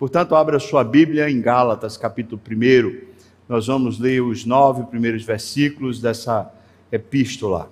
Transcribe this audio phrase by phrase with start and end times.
[0.00, 3.02] Portanto, abra sua Bíblia em Gálatas, capítulo 1.
[3.46, 6.50] Nós vamos ler os nove primeiros versículos dessa
[6.90, 7.70] epístola.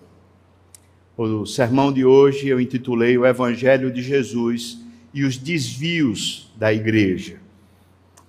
[1.17, 4.79] O sermão de hoje eu intitulei O Evangelho de Jesus
[5.15, 7.39] e os desvios da igreja.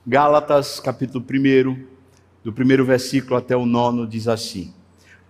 [0.08, 1.84] Gálatas, capítulo 1,
[2.42, 4.74] do primeiro versículo até o nono, diz assim: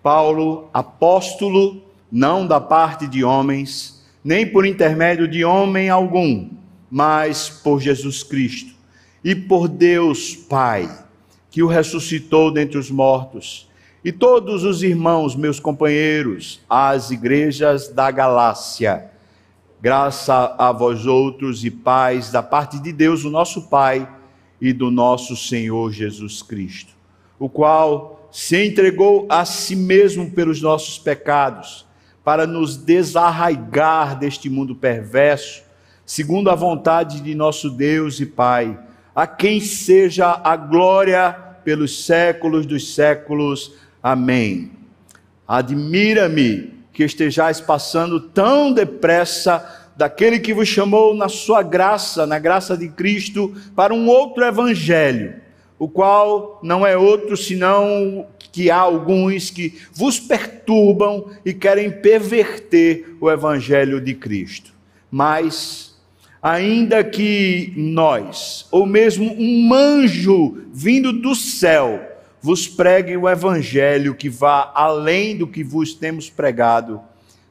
[0.03, 1.81] Paulo, apóstolo,
[2.11, 6.59] não da parte de homens, nem por intermédio de homem algum
[6.89, 8.73] mas por Jesus Cristo
[9.23, 10.89] e por Deus Pai,
[11.51, 13.67] que o ressuscitou dentre os mortos,
[14.03, 19.11] e todos os irmãos, meus companheiros, as igrejas da Galácia.
[19.81, 24.07] Graça a vós outros e paz da parte de Deus, o nosso Pai,
[24.61, 26.93] e do nosso Senhor Jesus Cristo,
[27.37, 31.85] o qual se entregou a si mesmo pelos nossos pecados,
[32.23, 35.63] para nos desarraigar deste mundo perverso
[36.09, 38.79] segundo a vontade de nosso Deus e Pai,
[39.13, 41.31] a quem seja a glória
[41.63, 43.75] pelos séculos dos séculos.
[44.01, 44.71] Amém.
[45.47, 52.75] Admira-me que estejais passando tão depressa daquele que vos chamou na sua graça, na graça
[52.75, 55.35] de Cristo, para um outro evangelho,
[55.77, 63.15] o qual não é outro senão que há alguns que vos perturbam e querem perverter
[63.21, 64.73] o evangelho de Cristo.
[65.11, 65.88] Mas
[66.41, 72.01] ainda que nós, ou mesmo um anjo vindo do céu,
[72.41, 77.01] vos pregue o evangelho que vá além do que vos temos pregado,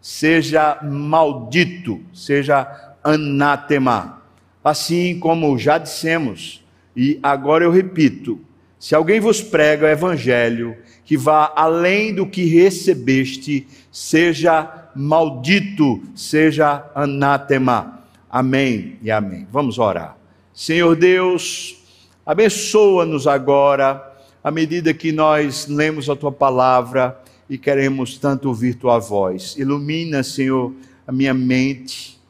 [0.00, 4.22] seja maldito, seja anátema.
[4.64, 6.64] Assim como já dissemos,
[6.97, 8.41] e agora eu repito:
[8.78, 16.91] se alguém vos prega o evangelho que vá além do que recebeste, seja maldito, seja
[16.94, 17.97] anátema.
[18.31, 19.47] Amém e amém.
[19.51, 20.17] Vamos orar.
[20.53, 21.83] Senhor Deus,
[22.27, 24.05] abençoa-nos agora,
[24.45, 27.19] à medida que nós lemos a tua palavra
[27.49, 29.56] e queremos tanto ouvir tua voz.
[29.56, 30.75] Ilumina, Senhor,
[31.06, 32.21] a minha mente,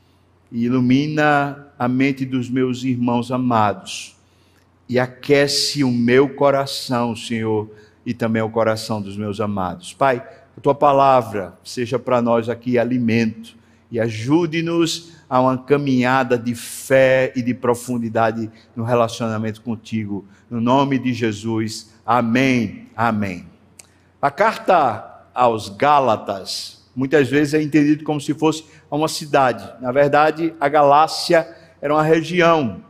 [0.53, 4.16] e ilumina a mente dos meus irmãos amados,
[4.88, 7.69] e aquece o meu coração, Senhor,
[8.06, 9.92] e também o coração dos meus amados.
[9.92, 10.25] Pai,
[10.56, 13.58] a tua palavra seja para nós aqui alimento
[13.91, 20.26] e ajude-nos a uma caminhada de fé e de profundidade no relacionamento contigo.
[20.50, 21.93] No nome de Jesus.
[22.04, 22.88] Amém.
[22.97, 23.47] Amém.
[24.21, 29.71] A carta aos Gálatas muitas vezes é entendido como se fosse uma cidade.
[29.81, 31.49] Na verdade, a Galácia
[31.81, 32.82] era uma região.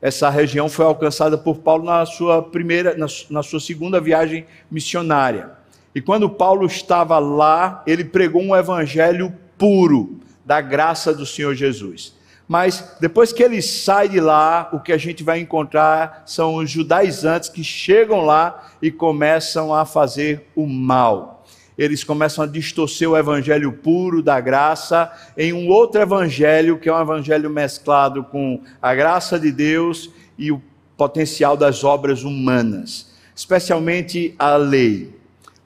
[0.00, 5.50] Essa região foi alcançada por Paulo na sua primeira, na, na sua segunda viagem missionária.
[5.94, 12.14] E quando Paulo estava lá, ele pregou um evangelho puro da graça do Senhor Jesus.
[12.46, 16.70] Mas depois que ele sai de lá, o que a gente vai encontrar são os
[16.70, 21.44] judaizantes que chegam lá e começam a fazer o mal.
[21.76, 26.94] Eles começam a distorcer o evangelho puro da graça em um outro evangelho, que é
[26.94, 30.08] um evangelho mesclado com a graça de Deus
[30.38, 30.62] e o
[30.96, 35.14] potencial das obras humanas, especialmente a lei.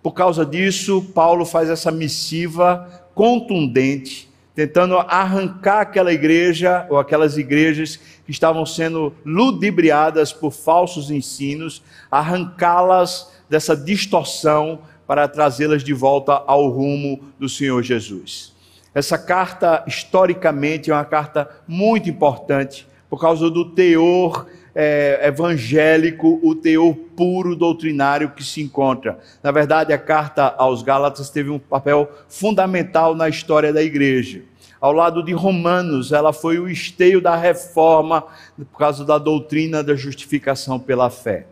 [0.03, 4.30] Por causa disso, Paulo faz essa missiva contundente
[4.61, 13.33] tentando arrancar aquela igreja ou aquelas igrejas que estavam sendo ludibriadas por falsos ensinos, arrancá-las
[13.49, 18.53] dessa distorção para trazê-las de volta ao rumo do Senhor Jesus.
[18.95, 26.55] Essa carta, historicamente, é uma carta muito importante por causa do teor é, evangélico, o
[26.55, 29.19] teor puro doutrinário que se encontra.
[29.43, 34.50] Na verdade, a carta aos Gálatas teve um papel fundamental na história da igreja
[34.81, 38.25] ao lado de Romanos, ela foi o esteio da reforma
[38.57, 41.47] por causa da doutrina da justificação pela fé.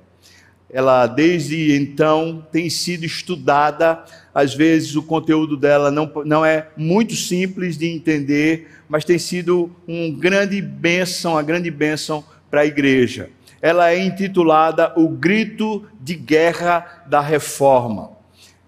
[0.71, 4.05] Ela, desde então, tem sido estudada.
[4.35, 9.71] Às vezes, o conteúdo dela não, não é muito simples de entender, mas tem sido
[9.87, 13.31] uma grande bênção, uma grande bênção para a igreja.
[13.61, 18.11] Ela é intitulada O Grito de Guerra da Reforma.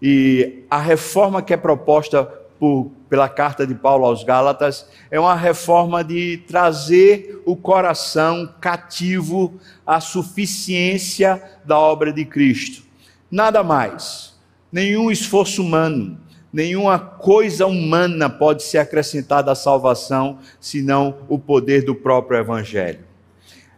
[0.02, 5.34] E a reforma que é proposta por pela carta de Paulo aos Gálatas, é uma
[5.34, 9.54] reforma de trazer o coração cativo
[9.84, 12.84] à suficiência da obra de Cristo.
[13.28, 14.38] Nada mais,
[14.70, 16.20] nenhum esforço humano,
[16.52, 23.00] nenhuma coisa humana pode ser acrescentada à salvação, senão o poder do próprio Evangelho.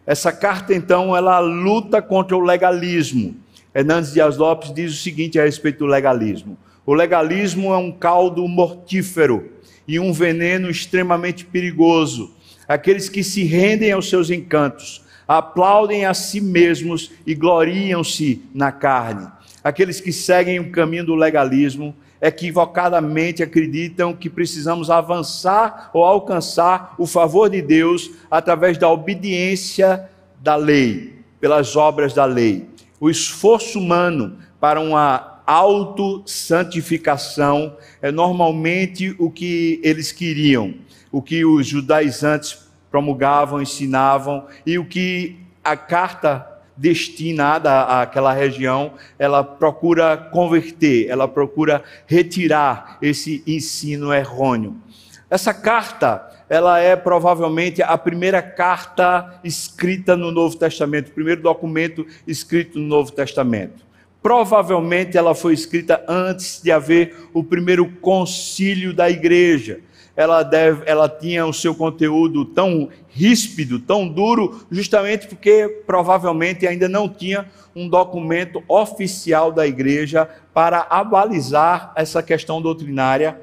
[0.05, 3.37] Essa carta, então, ela luta contra o legalismo.
[3.75, 8.47] Hernandes Dias Lopes diz o seguinte a respeito do legalismo o legalismo é um caldo
[8.49, 9.51] mortífero
[9.87, 12.35] e um veneno extremamente perigoso.
[12.67, 19.29] Aqueles que se rendem aos seus encantos, aplaudem a si mesmos e gloriam-se na carne.
[19.63, 27.07] Aqueles que seguem o caminho do legalismo equivocadamente acreditam que precisamos avançar ou alcançar o
[27.07, 30.09] favor de Deus através da obediência
[30.41, 32.69] da lei, pelas obras da lei.
[33.01, 40.75] O esforço humano para uma autossantificação é normalmente o que eles queriam,
[41.11, 49.45] o que os judaizantes promulgavam, ensinavam e o que a carta destinada àquela região, ela
[49.45, 54.77] procura converter, ela procura retirar esse ensino errôneo.
[55.31, 62.07] Essa carta, ela é provavelmente a primeira carta escrita no Novo Testamento, o primeiro documento
[62.27, 63.92] escrito no Novo Testamento.
[64.23, 69.81] Provavelmente ela foi escrita antes de haver o primeiro concílio da igreja
[70.15, 76.89] ela, deve, ela tinha o seu conteúdo tão ríspido, tão duro, justamente porque provavelmente ainda
[76.89, 83.41] não tinha um documento oficial da igreja para abalizar essa questão doutrinária,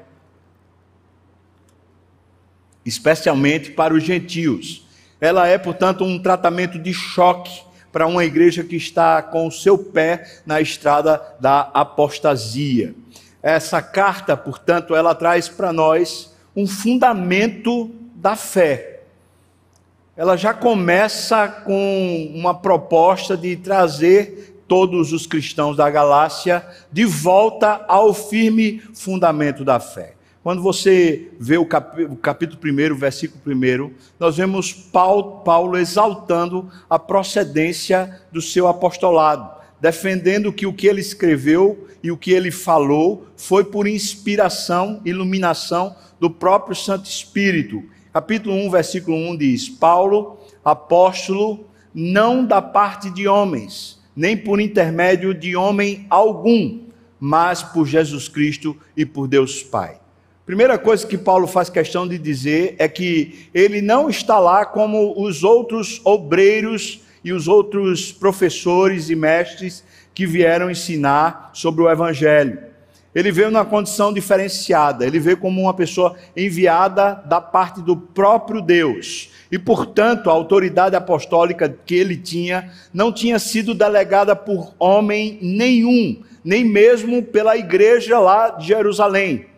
[2.84, 4.86] especialmente para os gentios.
[5.20, 9.76] Ela é, portanto, um tratamento de choque para uma igreja que está com o seu
[9.76, 12.94] pé na estrada da apostasia.
[13.42, 19.00] Essa carta, portanto, ela traz para nós um fundamento da fé.
[20.16, 27.84] Ela já começa com uma proposta de trazer todos os cristãos da Galácia de volta
[27.88, 30.14] ao firme fundamento da fé.
[30.42, 38.22] Quando você vê o, capítulo 1, versículo 1, nós vemos Paulo, Paulo exaltando a procedência
[38.32, 43.64] do seu apostolado, defendendo que o que ele escreveu e o que ele falou foi
[43.64, 47.82] por inspiração, iluminação do próprio Santo Espírito.
[48.10, 55.34] Capítulo 1, versículo 1 diz: Paulo, apóstolo, não da parte de homens, nem por intermédio
[55.34, 56.80] de homem algum,
[57.20, 59.99] mas por Jesus Cristo e por Deus Pai.
[60.50, 65.14] Primeira coisa que Paulo faz questão de dizer é que ele não está lá como
[65.16, 72.58] os outros obreiros e os outros professores e mestres que vieram ensinar sobre o Evangelho.
[73.14, 78.60] Ele veio numa condição diferenciada, ele veio como uma pessoa enviada da parte do próprio
[78.60, 79.30] Deus.
[79.52, 86.24] E, portanto, a autoridade apostólica que ele tinha não tinha sido delegada por homem nenhum,
[86.42, 89.49] nem mesmo pela igreja lá de Jerusalém.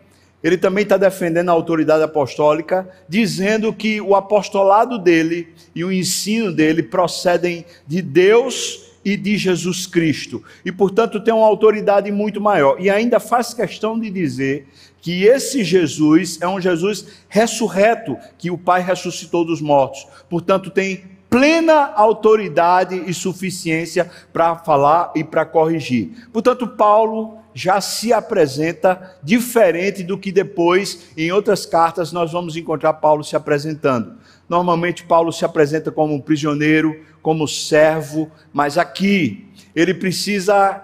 [0.43, 6.51] Ele também está defendendo a autoridade apostólica, dizendo que o apostolado dele e o ensino
[6.51, 10.43] dele procedem de Deus e de Jesus Cristo.
[10.65, 12.77] E, portanto, tem uma autoridade muito maior.
[12.79, 14.67] E ainda faz questão de dizer
[15.01, 20.07] que esse Jesus é um Jesus ressurreto, que o Pai ressuscitou dos mortos.
[20.29, 26.27] Portanto, tem plena autoridade e suficiência para falar e para corrigir.
[26.31, 32.93] Portanto, Paulo já se apresenta diferente do que depois, em outras cartas, nós vamos encontrar
[32.93, 34.15] Paulo se apresentando.
[34.49, 40.83] Normalmente, Paulo se apresenta como um prisioneiro, como servo, mas aqui ele precisa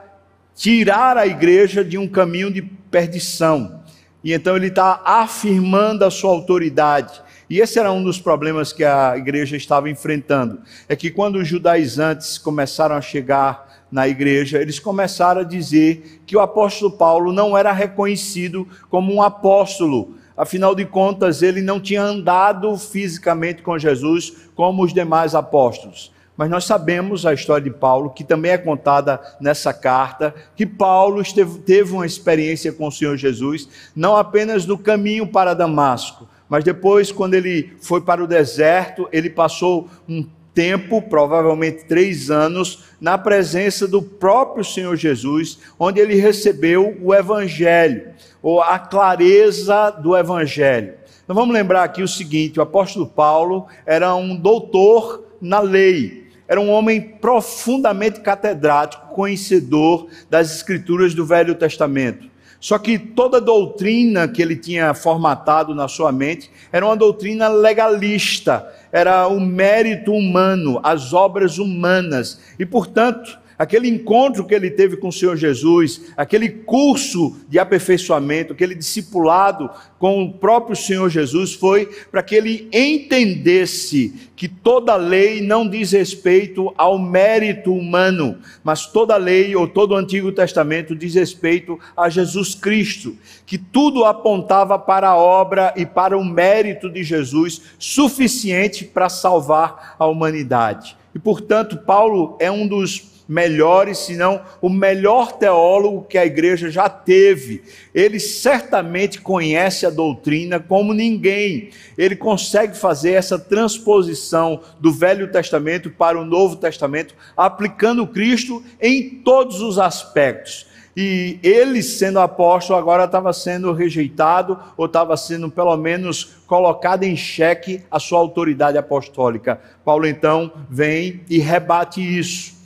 [0.56, 3.84] tirar a igreja de um caminho de perdição.
[4.24, 7.22] E então ele está afirmando a sua autoridade.
[7.50, 10.62] E esse era um dos problemas que a igreja estava enfrentando.
[10.88, 16.36] É que quando os judaizantes começaram a chegar na igreja, eles começaram a dizer que
[16.36, 20.16] o apóstolo Paulo não era reconhecido como um apóstolo.
[20.38, 26.12] Afinal de contas, ele não tinha andado fisicamente com Jesus como os demais apóstolos.
[26.38, 31.22] Mas nós sabemos a história de Paulo, que também é contada nessa carta, que Paulo
[31.22, 36.64] esteve, teve uma experiência com o Senhor Jesus, não apenas no caminho para Damasco, mas
[36.64, 43.18] depois, quando ele foi para o deserto, ele passou um tempo, provavelmente três anos, na
[43.18, 48.10] presença do próprio Senhor Jesus, onde ele recebeu o Evangelho,
[48.42, 50.94] ou a clareza do Evangelho.
[51.24, 56.60] Então vamos lembrar aqui o seguinte: o apóstolo Paulo era um doutor na lei, era
[56.60, 62.29] um homem profundamente catedrático, conhecedor das escrituras do Velho Testamento.
[62.60, 68.68] Só que toda doutrina que ele tinha formatado na sua mente era uma doutrina legalista,
[68.92, 72.42] era o mérito humano, as obras humanas.
[72.60, 78.54] E, portanto, aquele encontro que ele teve com o Senhor Jesus, aquele curso de aperfeiçoamento,
[78.54, 85.42] aquele discipulado com o próprio Senhor Jesus, foi para que ele entendesse que toda lei
[85.42, 91.16] não diz respeito ao mérito humano, mas toda lei ou todo o Antigo Testamento diz
[91.16, 97.04] respeito a Jesus Cristo, que tudo apontava para a obra e para o mérito de
[97.04, 100.98] Jesus suficiente para salvar a humanidade.
[101.14, 106.72] e, portanto, Paulo é um dos melhores, se não o melhor teólogo que a igreja
[106.72, 107.62] já teve.
[107.94, 111.70] Ele certamente conhece a doutrina como ninguém.
[111.96, 119.22] Ele consegue fazer essa transposição do Velho Testamento para o Novo Testamento, aplicando Cristo em
[119.24, 120.68] todos os aspectos.
[120.98, 127.16] E ele, sendo apóstolo, agora estava sendo rejeitado, ou estava sendo, pelo menos, colocado em
[127.16, 129.62] xeque a sua autoridade apostólica.
[129.86, 132.59] Paulo, então, vem e rebate isso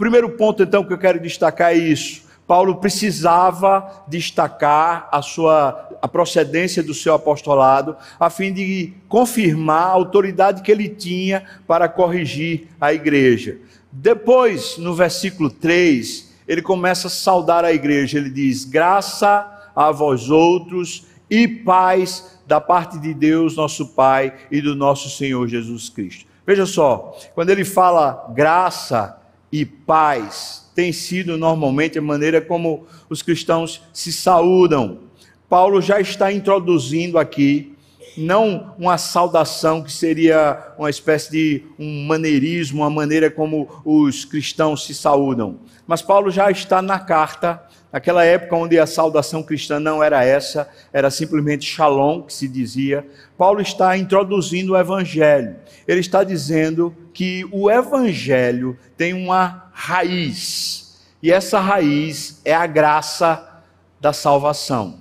[0.00, 2.22] primeiro ponto, então, que eu quero destacar é isso.
[2.46, 9.92] Paulo precisava destacar a sua a procedência do seu apostolado, a fim de confirmar a
[9.92, 13.58] autoridade que ele tinha para corrigir a igreja.
[13.92, 18.16] Depois, no versículo 3, ele começa a saudar a igreja.
[18.16, 24.62] Ele diz: Graça a vós outros e paz da parte de Deus, nosso Pai, e
[24.62, 26.24] do nosso Senhor Jesus Cristo.
[26.46, 29.19] Veja só, quando ele fala graça,
[29.52, 34.98] e paz tem sido normalmente a maneira como os cristãos se saúdam.
[35.48, 37.76] Paulo já está introduzindo aqui
[38.16, 44.84] não uma saudação que seria uma espécie de um maneirismo, uma maneira como os cristãos
[44.84, 45.58] se saúdam.
[45.86, 50.68] Mas Paulo já está na carta, naquela época onde a saudação cristã não era essa,
[50.92, 53.06] era simplesmente shalom que se dizia.
[53.36, 55.56] Paulo está introduzindo o evangelho.
[55.86, 63.60] Ele está dizendo que o evangelho tem uma raiz, e essa raiz é a graça
[64.00, 65.00] da salvação.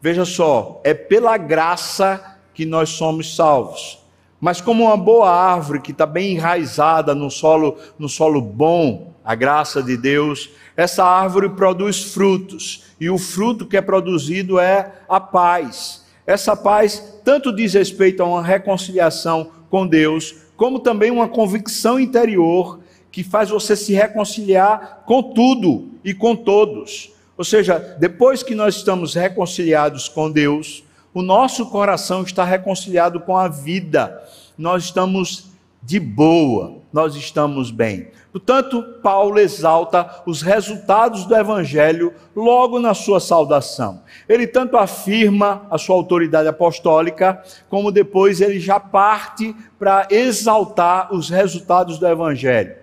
[0.00, 4.02] Veja só, é pela graça que nós somos salvos.
[4.40, 9.34] Mas como uma boa árvore que está bem enraizada no solo, no solo bom, a
[9.34, 15.20] graça de Deus, essa árvore produz frutos, e o fruto que é produzido é a
[15.20, 16.06] paz.
[16.26, 22.80] Essa paz tanto diz respeito a uma reconciliação com Deus, como também uma convicção interior
[23.10, 27.12] que faz você se reconciliar com tudo e com todos.
[27.36, 33.36] Ou seja, depois que nós estamos reconciliados com Deus, o nosso coração está reconciliado com
[33.36, 34.20] a vida.
[34.58, 35.46] Nós estamos
[35.82, 38.08] de boa, nós estamos bem.
[38.34, 44.02] Portanto, Paulo exalta os resultados do evangelho logo na sua saudação.
[44.28, 51.30] Ele tanto afirma a sua autoridade apostólica, como depois ele já parte para exaltar os
[51.30, 52.74] resultados do evangelho.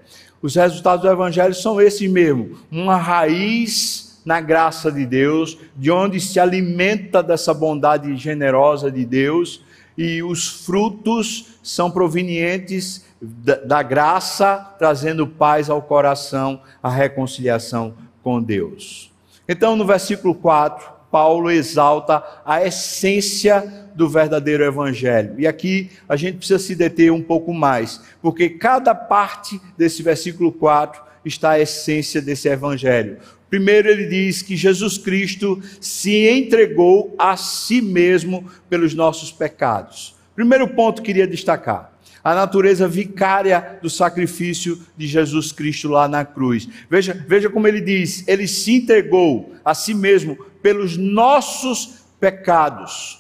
[0.42, 6.22] Os resultados do evangelho são esses mesmo: uma raiz na graça de Deus, de onde
[6.22, 9.62] se alimenta dessa bondade generosa de Deus,
[9.98, 17.94] e os frutos são provenientes da, da graça, trazendo paz ao coração, a reconciliação
[18.24, 19.12] com Deus.
[19.48, 25.36] Então, no versículo 4, Paulo exalta a essência do verdadeiro evangelho.
[25.38, 30.52] E aqui a gente precisa se deter um pouco mais, porque cada parte desse versículo
[30.52, 33.18] 4 está a essência desse evangelho.
[33.52, 40.16] Primeiro, ele diz que Jesus Cristo se entregou a si mesmo pelos nossos pecados.
[40.34, 41.92] Primeiro ponto que queria destacar:
[42.24, 46.70] a natureza vicária do sacrifício de Jesus Cristo lá na cruz.
[46.90, 53.20] Veja, veja como ele diz: ele se entregou a si mesmo pelos nossos pecados.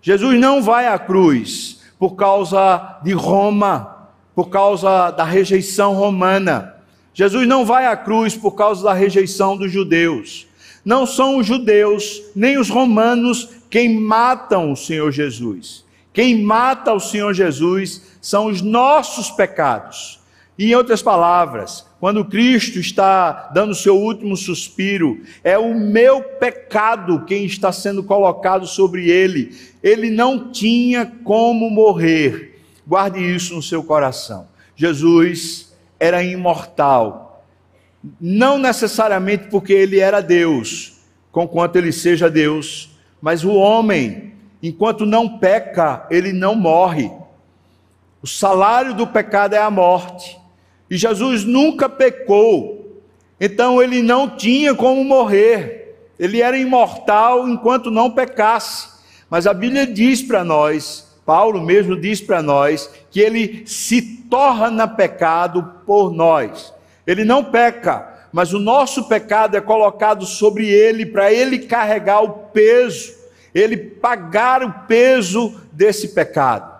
[0.00, 6.75] Jesus não vai à cruz por causa de Roma, por causa da rejeição romana.
[7.16, 10.46] Jesus não vai à cruz por causa da rejeição dos judeus.
[10.84, 15.82] Não são os judeus, nem os romanos quem matam o Senhor Jesus.
[16.12, 20.20] Quem mata o Senhor Jesus são os nossos pecados.
[20.58, 27.24] E em outras palavras, quando Cristo está dando seu último suspiro, é o meu pecado
[27.24, 29.56] quem está sendo colocado sobre ele.
[29.82, 32.60] Ele não tinha como morrer.
[32.86, 34.46] Guarde isso no seu coração.
[34.76, 35.66] Jesus
[35.98, 37.44] era imortal.
[38.20, 41.00] Não necessariamente porque ele era Deus,
[41.32, 47.10] conquanto ele seja Deus, mas o homem, enquanto não peca, ele não morre.
[48.22, 50.38] O salário do pecado é a morte.
[50.88, 53.02] E Jesus nunca pecou,
[53.40, 55.96] então ele não tinha como morrer.
[56.18, 58.88] Ele era imortal enquanto não pecasse.
[59.28, 64.86] Mas a Bíblia diz para nós Paulo mesmo diz para nós que ele se torna
[64.86, 66.72] pecado por nós.
[67.04, 72.28] Ele não peca, mas o nosso pecado é colocado sobre ele para ele carregar o
[72.30, 73.12] peso,
[73.52, 76.75] ele pagar o peso desse pecado.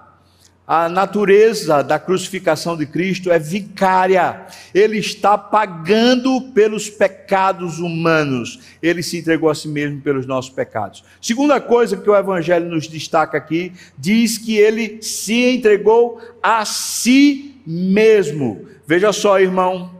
[0.67, 4.47] A natureza da crucificação de Cristo é vicária.
[4.75, 8.59] Ele está pagando pelos pecados humanos.
[8.83, 11.05] Ele se entregou a si mesmo pelos nossos pecados.
[11.23, 17.61] Segunda coisa que o Evangelho nos destaca aqui, diz que ele se entregou a si
[17.65, 18.67] mesmo.
[18.89, 19.95] Veja só, irmão,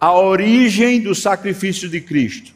[0.00, 2.55] a origem do sacrifício de Cristo.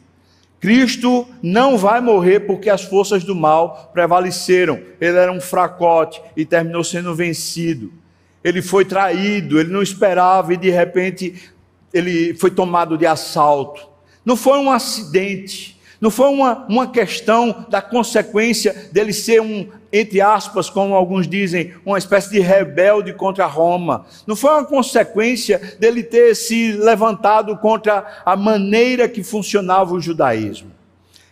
[0.61, 4.79] Cristo não vai morrer porque as forças do mal prevaleceram.
[5.01, 7.91] Ele era um fracote e terminou sendo vencido.
[8.43, 11.51] Ele foi traído, ele não esperava e de repente
[11.91, 13.89] ele foi tomado de assalto.
[14.23, 20.19] Não foi um acidente, não foi uma, uma questão da consequência dele ser um, entre
[20.19, 24.05] aspas, como alguns dizem, uma espécie de rebelde contra Roma.
[24.25, 30.71] Não foi uma consequência dele ter se levantado contra a maneira que funcionava o judaísmo.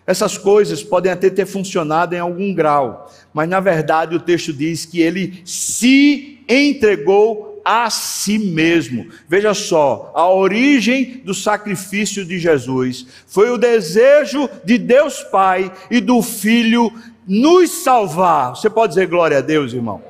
[0.10, 4.84] Essas coisas podem até ter funcionado em algum grau, mas na verdade o texto diz
[4.84, 9.06] que ele se entregou a si mesmo.
[9.28, 16.01] Veja só, a origem do sacrifício de Jesus foi o desejo de Deus Pai e
[16.01, 16.92] do Filho
[17.28, 18.56] nos salvar.
[18.56, 20.01] Você pode dizer glória a Deus, irmão?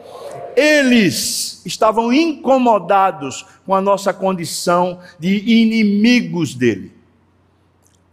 [0.56, 6.99] Eles estavam incomodados com a nossa condição de inimigos dele.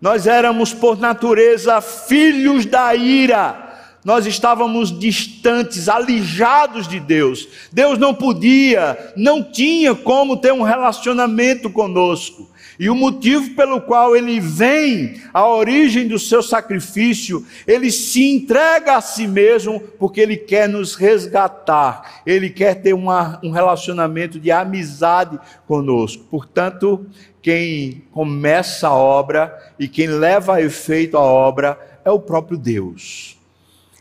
[0.00, 3.67] Nós éramos, por natureza, filhos da ira
[4.07, 7.49] nós estávamos distantes, alijados de Deus.
[7.73, 12.49] Deus não podia, não tinha como ter um relacionamento conosco.
[12.78, 18.97] E o motivo pelo qual ele vem, a origem do seu sacrifício, ele se entrega
[18.97, 24.50] a si mesmo porque ele quer nos resgatar, ele quer ter uma, um relacionamento de
[24.50, 26.25] amizade conosco.
[26.30, 27.06] Portanto,
[27.40, 33.37] quem começa a obra e quem leva a efeito a obra é o próprio Deus.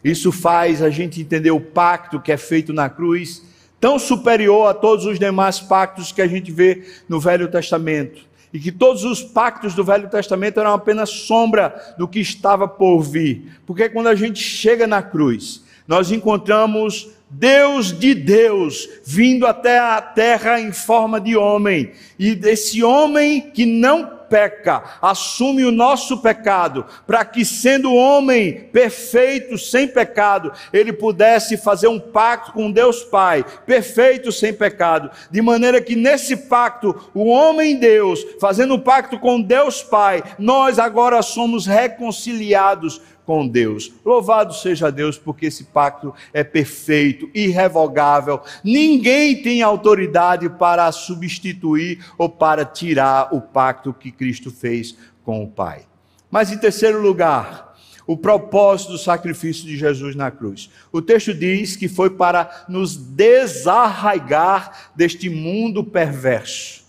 [0.03, 3.43] Isso faz a gente entender o pacto que é feito na cruz,
[3.79, 8.21] tão superior a todos os demais pactos que a gente vê no Velho Testamento.
[8.55, 13.01] E que todos os pactos do Velho Testamento eram apenas sombra do que estava por
[13.01, 13.51] vir.
[13.65, 20.01] Porque quando a gente chega na cruz, nós encontramos Deus de Deus vindo até a
[20.01, 21.91] terra em forma de homem.
[22.17, 29.57] E desse homem que não peca, assume o nosso pecado, para que, sendo homem perfeito,
[29.57, 35.81] sem pecado, ele pudesse fazer um pacto com Deus Pai, perfeito, sem pecado, de maneira
[35.81, 41.65] que nesse pacto, o homem Deus, fazendo um pacto com Deus Pai, nós agora somos
[41.65, 43.91] reconciliados com Deus.
[44.05, 48.41] Louvado seja Deus, porque esse pacto é perfeito, irrevogável.
[48.63, 55.47] Ninguém tem autoridade para substituir ou para tirar o pacto que Cristo fez com o
[55.47, 55.83] Pai.
[56.29, 57.75] Mas em terceiro lugar,
[58.07, 60.69] o propósito do sacrifício de Jesus na cruz.
[60.91, 66.85] O texto diz que foi para nos desarraigar deste mundo perverso.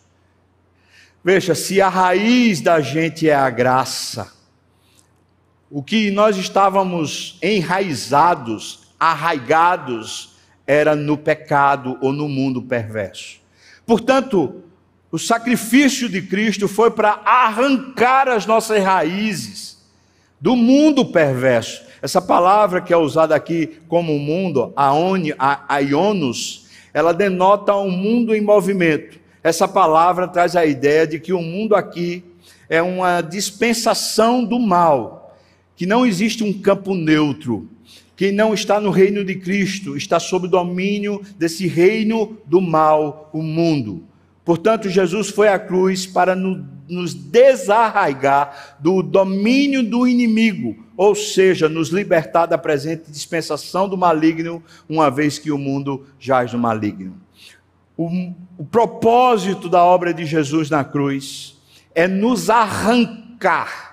[1.25, 4.36] Veja, se a raiz da gente é a graça,
[5.71, 13.39] o que nós estávamos enraizados, arraigados, era no pecado ou no mundo perverso.
[13.85, 14.63] Portanto,
[15.11, 19.79] o sacrifício de Cristo foi para arrancar as nossas raízes
[20.41, 21.85] do mundo perverso.
[22.03, 24.73] Essa palavra que é usada aqui como mundo,
[25.69, 29.19] aionos, ela denota um mundo em movimento.
[29.43, 32.25] Essa palavra traz a ideia de que o mundo aqui
[32.69, 35.16] é uma dispensação do mal
[35.77, 37.69] que não existe um campo neutro.
[38.17, 43.29] Quem não está no reino de Cristo está sob o domínio desse reino do mal,
[43.33, 44.03] o mundo.
[44.43, 51.91] Portanto, Jesus foi à cruz para nos desarraigar do domínio do inimigo, ou seja, nos
[51.91, 57.21] libertar da presente dispensação do maligno, uma vez que o mundo jaz no maligno.
[57.99, 58.09] O,
[58.57, 61.61] o propósito da obra de Jesus na cruz
[61.95, 63.86] é nos arrancar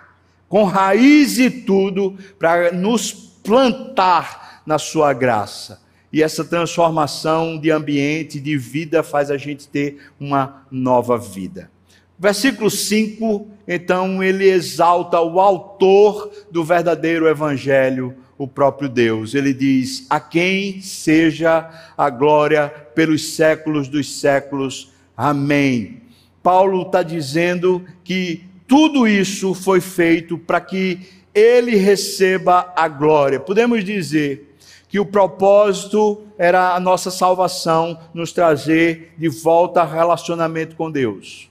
[0.54, 5.82] com raiz e tudo, para nos plantar na sua graça.
[6.12, 11.72] E essa transformação de ambiente, de vida, faz a gente ter uma nova vida.
[12.20, 19.34] Versículo 5, então, ele exalta o autor do verdadeiro evangelho, o próprio Deus.
[19.34, 24.92] Ele diz: A quem seja a glória pelos séculos dos séculos.
[25.18, 26.04] Amém.
[26.44, 31.00] Paulo está dizendo que tudo isso foi feito para que
[31.34, 33.40] ele receba a glória.
[33.40, 34.56] Podemos dizer
[34.88, 41.50] que o propósito era a nossa salvação, nos trazer de volta a relacionamento com Deus.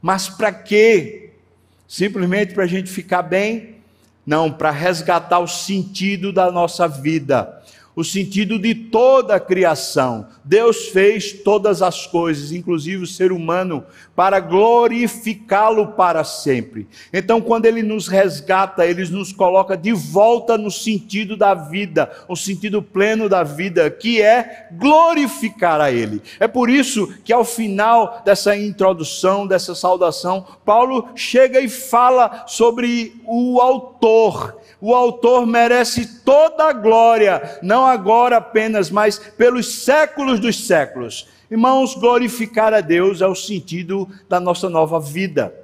[0.00, 1.30] Mas para quê?
[1.86, 3.76] Simplesmente para a gente ficar bem?
[4.26, 7.61] Não, para resgatar o sentido da nossa vida.
[7.94, 10.26] O sentido de toda a criação.
[10.44, 13.84] Deus fez todas as coisas, inclusive o ser humano,
[14.16, 16.88] para glorificá-lo para sempre.
[17.12, 22.36] Então, quando ele nos resgata, ele nos coloca de volta no sentido da vida, o
[22.36, 26.22] sentido pleno da vida, que é glorificar a ele.
[26.40, 33.20] É por isso que ao final dessa introdução, dessa saudação, Paulo chega e fala sobre
[33.26, 40.66] o autor o autor merece toda a glória, não agora apenas, mas pelos séculos dos
[40.66, 41.28] séculos.
[41.50, 45.54] Irmãos, glorificar a Deus é o sentido da nossa nova vida.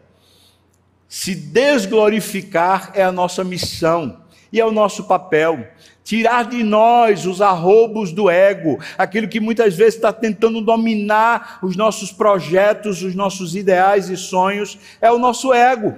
[1.08, 4.20] Se desglorificar é a nossa missão
[4.52, 5.66] e é o nosso papel.
[6.04, 11.76] Tirar de nós os arrobos do ego, aquilo que muitas vezes está tentando dominar os
[11.76, 15.96] nossos projetos, os nossos ideais e sonhos, é o nosso ego.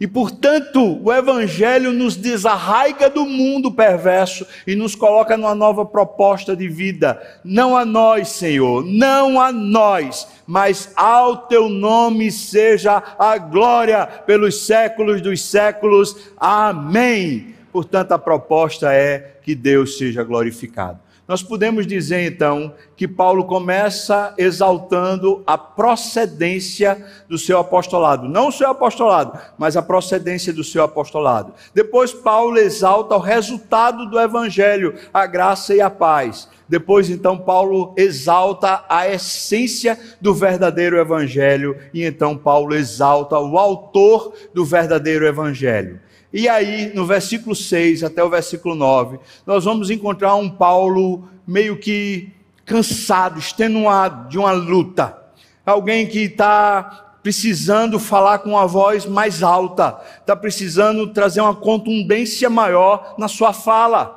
[0.00, 6.56] E portanto, o Evangelho nos desarraiga do mundo perverso e nos coloca numa nova proposta
[6.56, 7.20] de vida.
[7.44, 14.64] Não a nós, Senhor, não a nós, mas ao teu nome seja a glória pelos
[14.64, 16.16] séculos dos séculos.
[16.38, 17.54] Amém.
[17.70, 20.98] Portanto, a proposta é que Deus seja glorificado.
[21.30, 28.52] Nós podemos dizer então que Paulo começa exaltando a procedência do seu apostolado, não o
[28.52, 31.54] seu apostolado, mas a procedência do seu apostolado.
[31.72, 36.48] Depois, Paulo exalta o resultado do evangelho, a graça e a paz.
[36.68, 44.34] Depois, então, Paulo exalta a essência do verdadeiro evangelho, e então Paulo exalta o autor
[44.52, 46.00] do verdadeiro evangelho.
[46.32, 51.76] E aí, no versículo 6 até o versículo 9, nós vamos encontrar um Paulo meio
[51.76, 52.30] que
[52.64, 55.18] cansado, extenuado de uma luta.
[55.66, 62.48] Alguém que está precisando falar com uma voz mais alta, está precisando trazer uma contundência
[62.48, 64.16] maior na sua fala.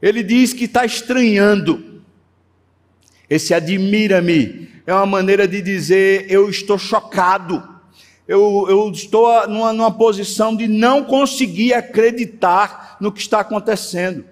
[0.00, 2.02] Ele diz que está estranhando.
[3.28, 7.75] Esse admira-me é uma maneira de dizer eu estou chocado
[8.28, 14.24] eu, eu estou numa, numa posição de não conseguir acreditar no que está acontecendo.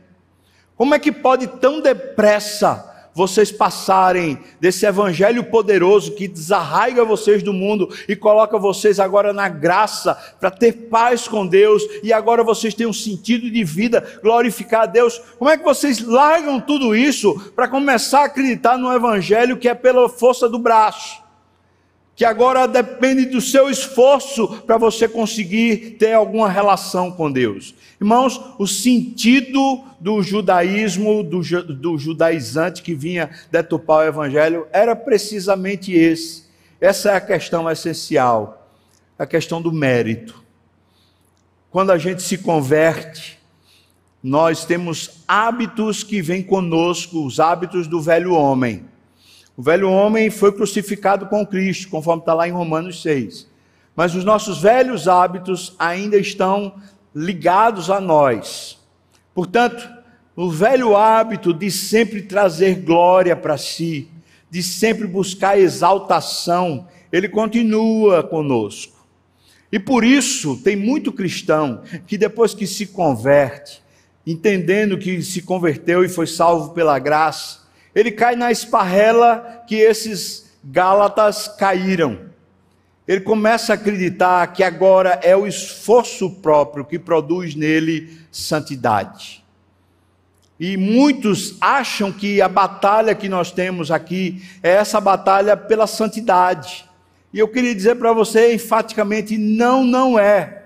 [0.77, 7.53] Como é que pode tão depressa vocês passarem desse evangelho poderoso que desarraiga vocês do
[7.53, 12.75] mundo e coloca vocês agora na graça para ter paz com Deus e agora vocês
[12.75, 15.21] têm um sentido de vida, glorificar a Deus.
[15.39, 19.75] Como é que vocês largam tudo isso para começar a acreditar no evangelho que é
[19.75, 21.24] pela força do braço?
[22.17, 27.75] Que agora depende do seu esforço para você conseguir ter alguma relação com Deus.
[28.01, 31.41] Irmãos, o sentido do judaísmo, do,
[31.75, 36.45] do judaizante que vinha detupar o evangelho, era precisamente esse.
[36.81, 38.69] Essa é a questão essencial,
[39.19, 40.43] a questão do mérito.
[41.71, 43.39] Quando a gente se converte,
[44.23, 48.85] nós temos hábitos que vêm conosco, os hábitos do velho homem.
[49.57, 53.49] O velho homem foi crucificado com Cristo, conforme está lá em Romanos 6.
[53.95, 56.75] Mas os nossos velhos hábitos ainda estão
[57.15, 58.79] ligados a nós.
[59.33, 59.89] Portanto,
[60.35, 64.09] o velho hábito de sempre trazer glória para si,
[64.51, 69.07] de sempre buscar exaltação, ele continua conosco.
[69.71, 73.81] E por isso, tem muito cristão que depois que se converte,
[74.27, 77.64] entendendo que se converteu e foi salvo pela graça,
[77.95, 82.33] ele cai na esparrela que esses Gálatas caíram.
[83.07, 89.45] Ele começa a acreditar que agora é o esforço próprio que produz nele santidade.
[90.59, 96.89] E muitos acham que a batalha que nós temos aqui é essa batalha pela santidade.
[97.33, 100.64] E eu queria dizer para você enfaticamente: não, não é.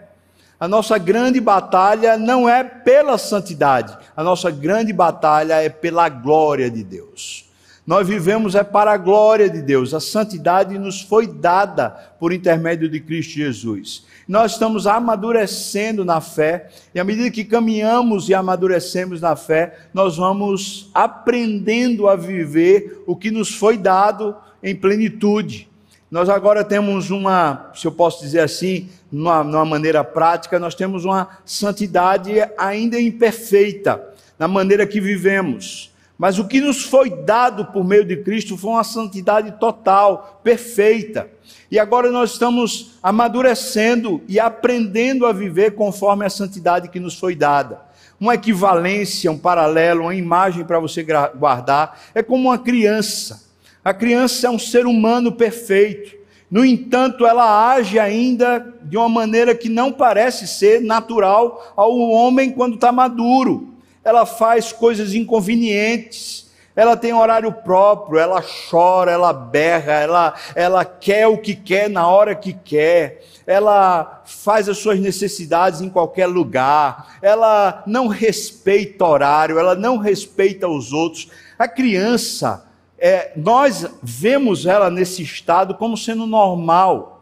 [0.60, 6.68] A nossa grande batalha não é pela santidade, a nossa grande batalha é pela glória
[6.68, 7.48] de Deus.
[7.88, 9.94] Nós vivemos é para a glória de Deus.
[9.94, 11.88] A santidade nos foi dada
[12.20, 14.04] por intermédio de Cristo Jesus.
[14.28, 20.18] Nós estamos amadurecendo na fé, e à medida que caminhamos e amadurecemos na fé, nós
[20.18, 25.66] vamos aprendendo a viver o que nos foi dado em plenitude.
[26.10, 31.04] Nós agora temos uma, se eu posso dizer assim, numa, numa maneira prática, nós temos
[31.04, 35.92] uma santidade ainda imperfeita na maneira que vivemos.
[36.18, 41.30] Mas o que nos foi dado por meio de Cristo foi uma santidade total, perfeita.
[41.70, 47.36] E agora nós estamos amadurecendo e aprendendo a viver conforme a santidade que nos foi
[47.36, 47.80] dada.
[48.18, 53.46] Uma equivalência, um paralelo, uma imagem para você guardar, é como uma criança.
[53.84, 56.17] A criança é um ser humano perfeito.
[56.50, 62.50] No entanto, ela age ainda de uma maneira que não parece ser natural ao homem
[62.50, 63.74] quando está maduro.
[64.02, 71.26] ela faz coisas inconvenientes, ela tem horário próprio, ela chora, ela berra, ela, ela quer
[71.26, 77.18] o que quer na hora que quer, ela faz as suas necessidades em qualquer lugar,
[77.20, 81.28] ela não respeita horário, ela não respeita os outros.
[81.58, 82.67] A criança,
[82.98, 87.14] é, nós vemos ela nesse estado como sendo normal.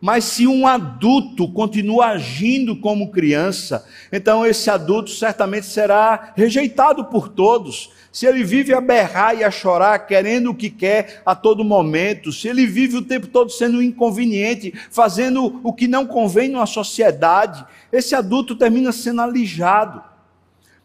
[0.00, 7.28] Mas se um adulto continua agindo como criança, então esse adulto certamente será rejeitado por
[7.28, 7.90] todos.
[8.12, 12.30] Se ele vive a berrar e a chorar, querendo o que quer a todo momento,
[12.30, 17.66] se ele vive o tempo todo sendo inconveniente, fazendo o que não convém numa sociedade,
[17.92, 20.00] esse adulto termina sendo alijado.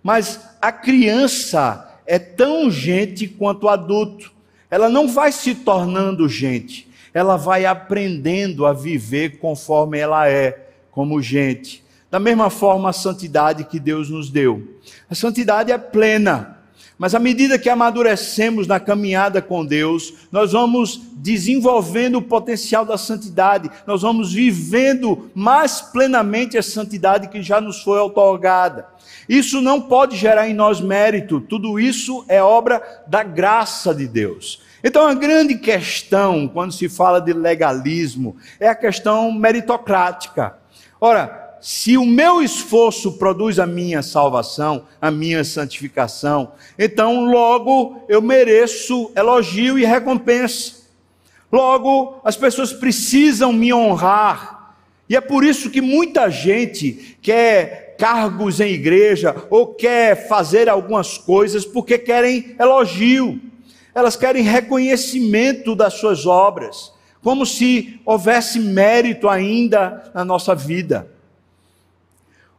[0.02, 4.32] Mas a criança é tão gente quanto adulto.
[4.70, 11.22] Ela não vai se tornando gente ela vai aprendendo a viver conforme ela é, como
[11.22, 11.84] gente.
[12.10, 14.80] Da mesma forma, a santidade que Deus nos deu.
[15.10, 16.53] A santidade é plena,
[16.98, 22.98] mas à medida que amadurecemos na caminhada com Deus, nós vamos desenvolvendo o potencial da
[22.98, 28.88] santidade, nós vamos vivendo mais plenamente a santidade que já nos foi otorgada.
[29.28, 34.62] Isso não pode gerar em nós mérito, tudo isso é obra da graça de Deus.
[34.84, 40.58] Então, a grande questão, quando se fala de legalismo, é a questão meritocrática.
[41.00, 48.21] Ora, se o meu esforço produz a minha salvação, a minha santificação, então logo eu
[48.21, 50.84] mereço elogio e recompensa.
[51.49, 54.76] Logo, as pessoas precisam me honrar.
[55.08, 61.17] E é por isso que muita gente quer cargos em igreja ou quer fazer algumas
[61.17, 63.39] coisas porque querem elogio
[63.95, 71.12] elas querem reconhecimento das suas obras, como se houvesse mérito ainda na nossa vida.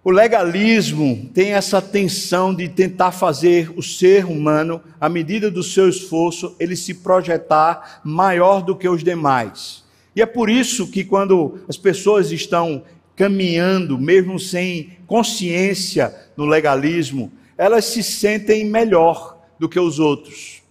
[0.05, 5.89] O legalismo tem essa tensão de tentar fazer o ser humano, à medida do seu
[5.89, 9.83] esforço, ele se projetar maior do que os demais.
[10.15, 12.85] E é por isso que quando as pessoas estão
[13.17, 20.63] caminhando, mesmo sem consciência no legalismo, elas se sentem melhor do que os outros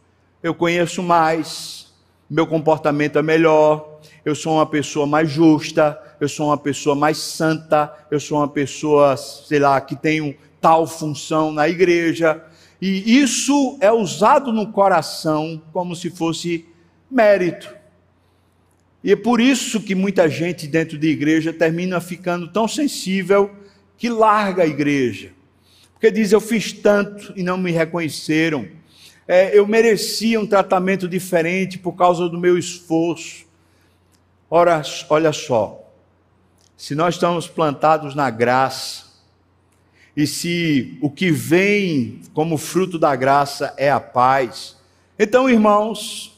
[0.44, 1.88] eu conheço mais,
[2.30, 7.18] meu comportamento é melhor, eu sou uma pessoa mais justa, eu sou uma pessoa mais
[7.18, 12.44] santa, eu sou uma pessoa, sei lá, que um tal função na igreja.
[12.82, 16.66] E isso é usado no coração como se fosse
[17.10, 17.74] mérito.
[19.04, 23.52] E é por isso que muita gente dentro de igreja termina ficando tão sensível
[23.98, 25.32] que larga a igreja.
[25.94, 28.68] Porque diz: Eu fiz tanto e não me reconheceram
[29.28, 33.46] é, eu merecia um tratamento diferente por causa do meu esforço.
[34.50, 35.83] Ora, olha só,
[36.84, 39.06] se nós estamos plantados na graça,
[40.18, 44.76] e se o que vem como fruto da graça é a paz,
[45.18, 46.38] então, irmãos,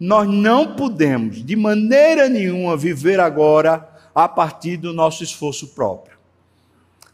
[0.00, 6.16] nós não podemos de maneira nenhuma viver agora a partir do nosso esforço próprio.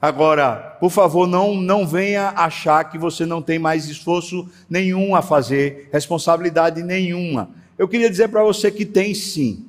[0.01, 5.23] Agora, por favor, não, não venha achar que você não tem mais esforço nenhum a
[5.23, 7.51] fazer, responsabilidade nenhuma.
[7.77, 9.68] Eu queria dizer para você que tem sim.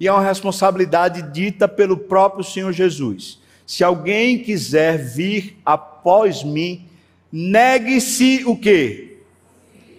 [0.00, 3.38] E é uma responsabilidade dita pelo próprio Senhor Jesus.
[3.66, 6.86] Se alguém quiser vir após mim,
[7.30, 9.18] negue-se o quê?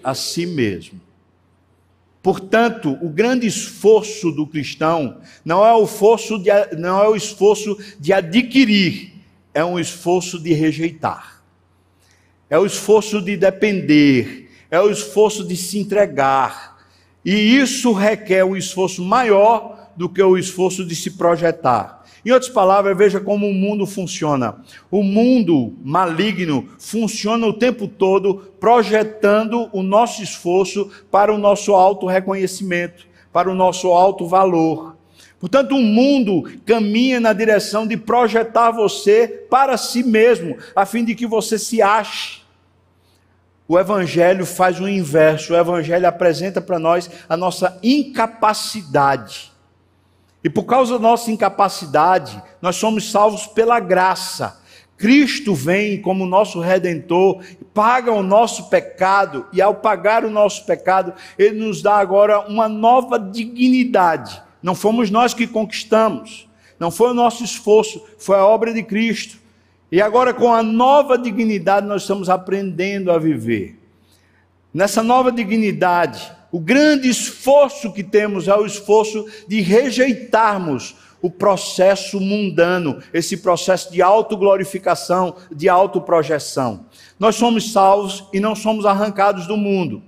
[0.04, 1.00] A si mesmo.
[2.24, 7.78] Portanto, o grande esforço do cristão não é o esforço de, não é o esforço
[8.00, 9.14] de adquirir,
[9.54, 11.44] é um esforço de rejeitar,
[12.50, 16.80] é o esforço de depender, é o esforço de se entregar.
[17.24, 22.02] E isso requer um esforço maior do que o esforço de se projetar.
[22.24, 24.58] Em outras palavras, veja como o mundo funciona.
[24.92, 32.06] O mundo maligno funciona o tempo todo projetando o nosso esforço para o nosso auto
[32.06, 34.96] reconhecimento, para o nosso alto valor.
[35.40, 41.16] Portanto, o mundo caminha na direção de projetar você para si mesmo, a fim de
[41.16, 42.42] que você se ache.
[43.68, 45.54] O Evangelho faz o inverso.
[45.54, 49.51] O Evangelho apresenta para nós a nossa incapacidade.
[50.44, 54.60] E por causa da nossa incapacidade, nós somos salvos pela graça.
[54.98, 61.14] Cristo vem como nosso redentor, paga o nosso pecado, e ao pagar o nosso pecado,
[61.38, 66.48] Ele nos dá agora uma nova dignidade não fomos nós que conquistamos,
[66.80, 69.40] não foi o nosso esforço, foi a obra de Cristo.
[69.92, 73.78] E agora, com a nova dignidade, nós estamos aprendendo a viver.
[74.74, 82.20] Nessa nova dignidade, o grande esforço que temos é o esforço de rejeitarmos o processo
[82.20, 86.86] mundano, esse processo de autoglorificação, de autoprojeção.
[87.20, 90.02] Nós somos salvos e não somos arrancados do mundo.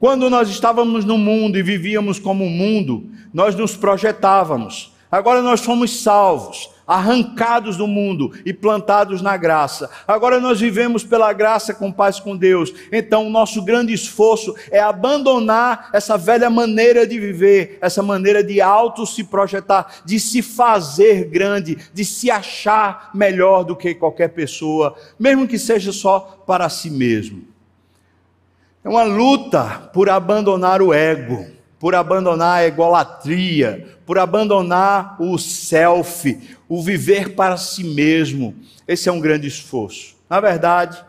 [0.00, 4.92] Quando nós estávamos no mundo e vivíamos como mundo, nós nos projetávamos.
[5.08, 9.90] Agora nós somos salvos, arrancados do mundo e plantados na graça.
[10.06, 12.72] Agora nós vivemos pela graça com paz com Deus.
[12.92, 18.60] Então, o nosso grande esforço é abandonar essa velha maneira de viver, essa maneira de
[18.60, 24.94] auto se projetar, de se fazer grande, de se achar melhor do que qualquer pessoa,
[25.18, 27.42] mesmo que seja só para si mesmo.
[28.84, 31.46] É uma luta por abandonar o ego,
[31.82, 38.54] por abandonar a egolatria, por abandonar o self, o viver para si mesmo.
[38.86, 40.14] Esse é um grande esforço.
[40.30, 41.04] Na verdade,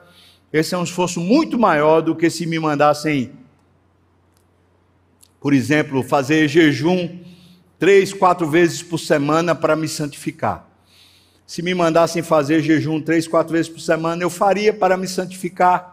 [0.52, 3.34] esse é um esforço muito maior do que se me mandassem,
[5.40, 7.20] por exemplo, fazer jejum
[7.78, 10.68] três, quatro vezes por semana para me santificar.
[11.46, 15.93] Se me mandassem fazer jejum três, quatro vezes por semana, eu faria para me santificar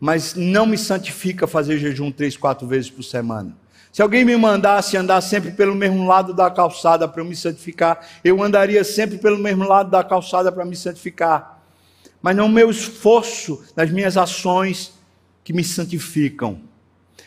[0.00, 3.56] mas não me santifica fazer jejum três, quatro vezes por semana.
[3.92, 8.06] Se alguém me mandasse andar sempre pelo mesmo lado da calçada para eu me santificar,
[8.22, 11.62] eu andaria sempre pelo mesmo lado da calçada para me santificar.
[12.22, 14.92] Mas não o meu esforço nas minhas ações
[15.42, 16.60] que me santificam.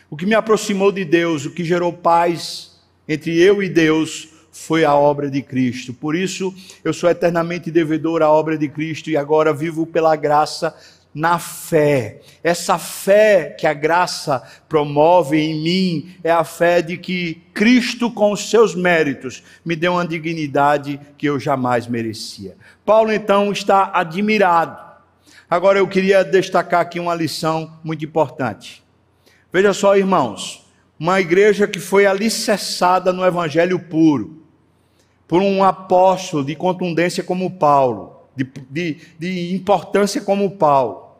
[0.10, 4.86] O que me aproximou de Deus, o que gerou paz entre eu e Deus, foi
[4.86, 5.94] a obra de Cristo.
[5.94, 6.54] Por isso,
[6.84, 10.76] eu sou eternamente devedor à obra de Cristo e agora vivo pela graça
[11.14, 12.22] na fé.
[12.44, 18.32] Essa fé que a graça promove em mim é a fé de que Cristo, com
[18.32, 22.56] os seus méritos, me deu uma dignidade que eu jamais merecia.
[22.86, 24.80] Paulo, então, está admirado.
[25.50, 28.82] Agora eu queria destacar aqui uma lição muito importante.
[29.52, 30.66] Veja só, irmãos,
[30.98, 34.46] uma igreja que foi alicerçada no evangelho puro,
[35.28, 41.12] por um apóstolo de contundência como Paulo de, de, de importância como Paulo.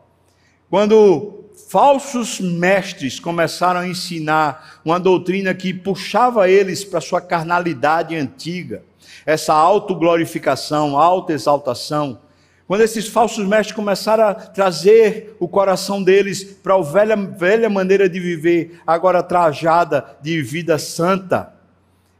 [0.70, 8.82] Quando falsos mestres começaram a ensinar uma doutrina que puxava eles para sua carnalidade antiga,
[9.24, 12.18] essa autoglorificação, autoexaltação,
[12.66, 18.08] quando esses falsos mestres começaram a trazer o coração deles para a velha, velha maneira
[18.08, 21.52] de viver, agora trajada de vida santa,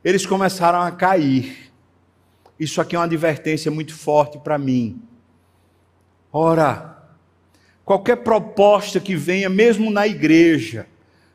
[0.04, 1.71] eles começaram a cair.
[2.62, 5.02] Isso aqui é uma advertência muito forte para mim.
[6.32, 6.96] Ora,
[7.84, 10.86] qualquer proposta que venha, mesmo na igreja,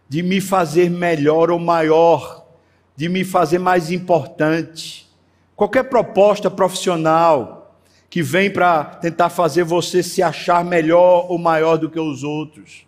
[0.07, 2.47] de me fazer melhor ou maior,
[2.95, 5.05] de me fazer mais importante,
[5.53, 7.75] qualquer proposta profissional
[8.09, 12.87] que vem para tentar fazer você se achar melhor ou maior do que os outros,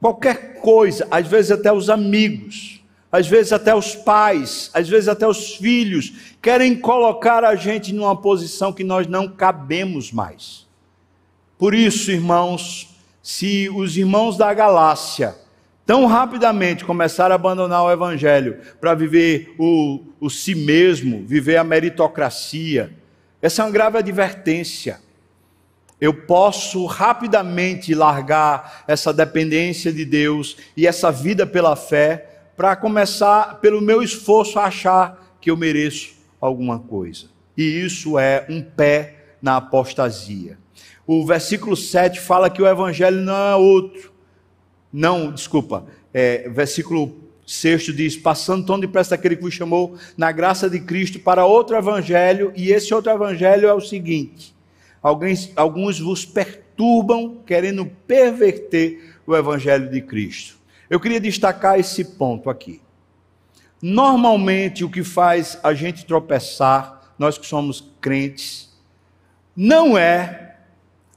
[0.00, 2.77] qualquer coisa, às vezes até os amigos,
[3.10, 8.14] às vezes até os pais, às vezes até os filhos, querem colocar a gente numa
[8.14, 10.66] posição que nós não cabemos mais.
[11.58, 12.88] Por isso, irmãos,
[13.22, 15.34] se os irmãos da Galácia
[15.84, 21.64] tão rapidamente começaram a abandonar o Evangelho para viver o, o si mesmo, viver a
[21.64, 22.92] meritocracia,
[23.40, 25.00] essa é uma grave advertência.
[26.00, 33.60] Eu posso rapidamente largar essa dependência de Deus e essa vida pela fé para começar,
[33.60, 37.26] pelo meu esforço, a achar que eu mereço alguma coisa.
[37.56, 40.58] E isso é um pé na apostasia.
[41.06, 44.12] O versículo 7 fala que o evangelho não é outro.
[44.92, 45.86] Não, desculpa.
[46.12, 47.16] É, versículo
[47.46, 51.76] 6 diz: Passando tão depressa aquele que vos chamou na graça de Cristo para outro
[51.76, 54.52] evangelho, e esse outro evangelho é o seguinte:
[55.00, 60.57] alguns, alguns vos perturbam, querendo perverter o evangelho de Cristo.
[60.90, 62.80] Eu queria destacar esse ponto aqui.
[63.80, 68.68] Normalmente, o que faz a gente tropeçar, nós que somos crentes,
[69.54, 70.56] não é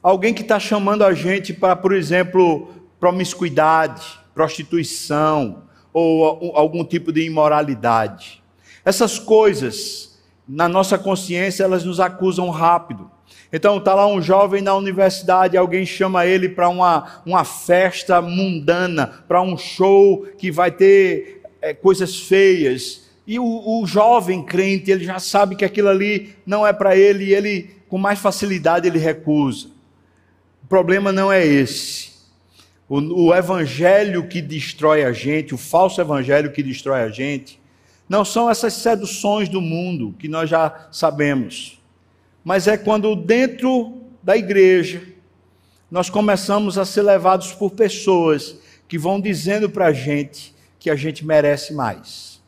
[0.01, 7.25] alguém que está chamando a gente para, por exemplo, promiscuidade, prostituição ou algum tipo de
[7.25, 8.43] imoralidade.
[8.83, 10.10] Essas coisas,
[10.51, 13.09] na nossa consciência, elas nos acusam rápido.
[13.53, 19.07] Então está lá um jovem na universidade, alguém chama ele para uma, uma festa mundana,
[19.29, 23.09] para um show que vai ter é, coisas feias.
[23.25, 27.25] E o, o, jovem crente, ele já sabe que aquilo ali não é para ele,
[27.25, 29.69] e ele, com mais facilidade, ele recusa.
[30.65, 32.11] O problema não é esse.
[32.89, 37.60] O, o evangelho que destrói a gente, o falso evangelho que destrói a gente,
[38.11, 41.79] não são essas seduções do mundo que nós já sabemos
[42.43, 45.01] mas é quando dentro da igreja
[45.89, 48.57] nós começamos a ser levados por pessoas
[48.87, 52.41] que vão dizendo para a gente que a gente merece mais.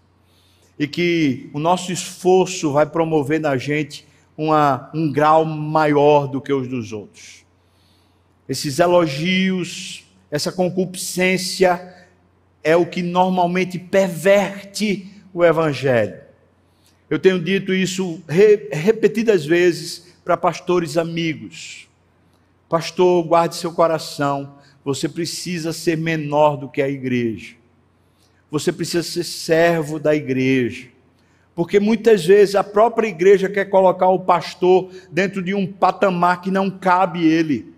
[0.78, 6.52] e que o nosso esforço vai promover na gente uma, um grau maior do que
[6.52, 7.46] os dos outros.
[8.50, 11.96] Esses elogios, essa concupiscência
[12.64, 16.22] é o que normalmente perverte o Evangelho.
[17.10, 21.88] Eu tenho dito isso re, repetidas vezes para pastores amigos.
[22.70, 24.56] Pastor, guarde seu coração.
[24.86, 27.56] Você precisa ser menor do que a igreja.
[28.50, 30.88] Você precisa ser servo da igreja.
[31.56, 36.50] Porque muitas vezes a própria igreja quer colocar o pastor dentro de um patamar que
[36.50, 37.74] não cabe ele.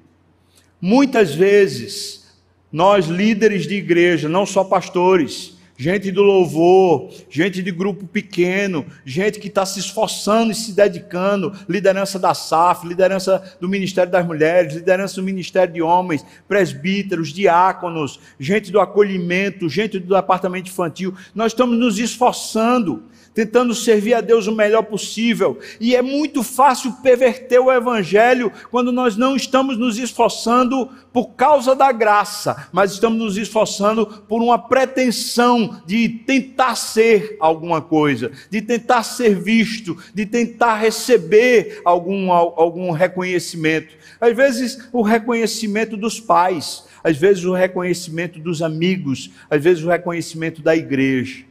[0.79, 2.37] Muitas vezes,
[2.71, 9.39] nós líderes de igreja, não só pastores, gente do louvor, gente de grupo pequeno, gente
[9.39, 14.76] que está se esforçando e se dedicando, liderança da SAF, liderança do Ministério das Mulheres,
[14.76, 21.13] liderança do Ministério de Homens, presbíteros, diáconos, gente do acolhimento, gente do departamento infantil.
[21.34, 23.03] Nós estamos nos esforçando
[23.36, 25.59] tentando servir a Deus o melhor possível.
[25.79, 31.75] E é muito fácil perverter o Evangelho quando nós não estamos nos esforçando por causa
[31.75, 38.61] da graça, mas estamos nos esforçando por uma pretensão de tentar ser alguma coisa, de
[38.61, 43.95] tentar ser visto, de tentar receber algum, algum reconhecimento.
[44.19, 49.89] Às vezes, o reconhecimento dos pais, às vezes, o reconhecimento dos amigos, às vezes, o
[49.89, 51.43] reconhecimento da igreja.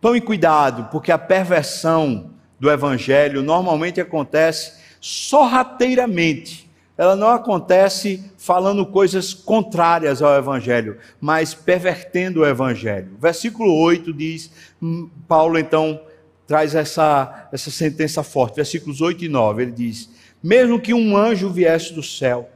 [0.00, 6.70] Tome cuidado, porque a perversão do evangelho normalmente acontece sorrateiramente.
[6.96, 13.16] Ela não acontece falando coisas contrárias ao evangelho, mas pervertendo o evangelho.
[13.18, 14.50] Versículo 8 diz,
[14.82, 16.00] hum, Paulo então
[16.46, 18.56] traz essa, essa sentença forte.
[18.56, 20.10] Versículos 8 e 9, ele diz:
[20.42, 22.50] Mesmo que um anjo viesse do céu,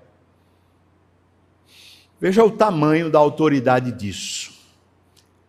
[2.20, 4.52] veja o tamanho da autoridade disso.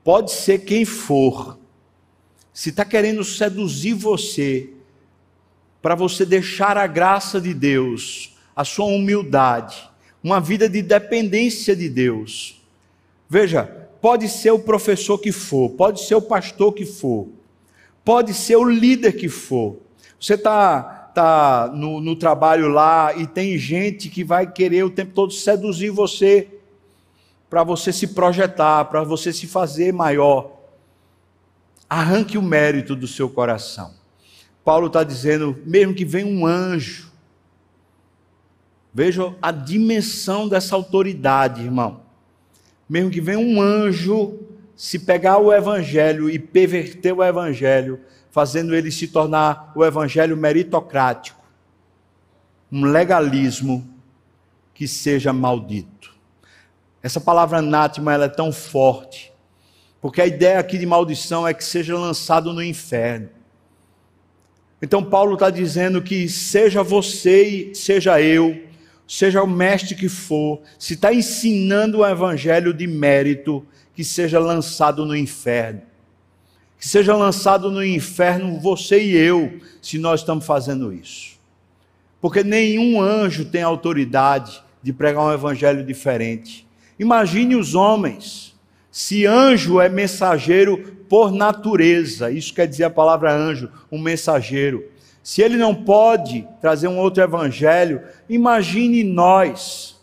[0.03, 1.57] Pode ser quem for,
[2.55, 4.69] se está querendo seduzir você,
[5.81, 9.89] para você deixar a graça de Deus, a sua humildade,
[10.23, 12.63] uma vida de dependência de Deus.
[13.29, 13.65] Veja,
[13.99, 17.27] pode ser o professor que for, pode ser o pastor que for,
[18.05, 19.75] pode ser o líder que for.
[20.17, 20.81] Você está
[21.13, 25.89] tá no, no trabalho lá e tem gente que vai querer o tempo todo seduzir
[25.89, 26.47] você,
[27.49, 30.54] para você se projetar, para você se fazer maior.
[31.89, 33.93] Arranque o mérito do seu coração.
[34.63, 37.11] Paulo está dizendo, mesmo que venha um anjo,
[38.91, 42.01] veja a dimensão dessa autoridade, irmão.
[42.89, 44.39] Mesmo que venha um anjo,
[44.75, 51.43] se pegar o evangelho e perverter o evangelho, fazendo ele se tornar o evangelho meritocrático,
[52.71, 53.87] um legalismo
[54.73, 56.15] que seja maldito.
[57.03, 59.34] Essa palavra anátema ela é tão forte
[60.05, 63.27] porque a ideia aqui de maldição é que seja lançado no inferno.
[64.79, 68.55] Então Paulo está dizendo que seja você seja eu,
[69.07, 75.07] seja o mestre que for, se está ensinando o evangelho de mérito, que seja lançado
[75.07, 75.81] no inferno.
[76.77, 81.39] Que seja lançado no inferno você e eu, se nós estamos fazendo isso.
[82.21, 86.67] Porque nenhum anjo tem autoridade de pregar um evangelho diferente.
[86.99, 88.54] Imagine os homens
[88.95, 90.77] se anjo é mensageiro
[91.09, 94.85] por natureza, isso quer dizer a palavra anjo, um mensageiro.
[95.21, 100.01] Se ele não pode trazer um outro evangelho, imagine nós,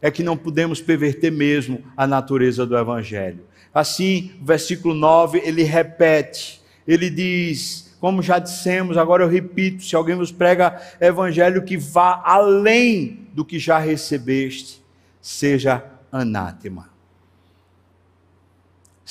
[0.00, 3.40] é que não podemos perverter mesmo a natureza do evangelho.
[3.74, 10.14] Assim, versículo 9, ele repete, ele diz: como já dissemos, agora eu repito: se alguém
[10.14, 14.80] vos prega evangelho que vá além do que já recebeste,
[15.20, 16.91] seja anátema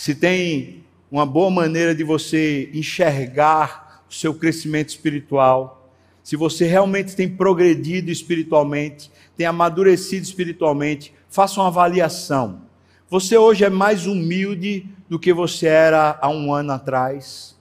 [0.02, 5.92] se tem uma boa maneira de você enxergar o seu crescimento espiritual,
[6.24, 12.64] se você realmente tem progredido espiritualmente, tem amadurecido espiritualmente, faça uma avaliação.
[13.12, 17.56] Você hoje é mais humilde do que você era há um ano atrás?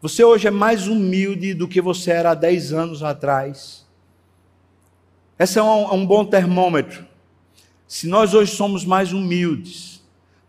[0.00, 3.84] Você hoje é mais humilde do que você era há dez anos atrás?
[5.36, 7.04] Esse é um, um bom termômetro.
[7.88, 9.99] Se nós hoje somos mais humildes,